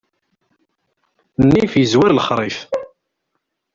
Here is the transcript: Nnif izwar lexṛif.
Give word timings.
Nnif 1.45 1.73
izwar 1.83 2.11
lexṛif. 2.17 2.57